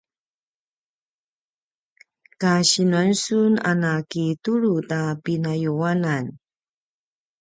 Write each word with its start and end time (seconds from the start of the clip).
kasinuan 2.41 3.11
sun 3.23 3.53
a 3.69 3.71
na 3.81 3.91
kitulu 4.11 4.73
ta 4.89 5.01
pinayuanan? 5.23 6.25